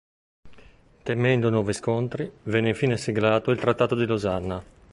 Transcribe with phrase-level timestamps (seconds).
[1.03, 4.63] Temendo nuovi scontri, venne infine siglato il Trattato di Losanna.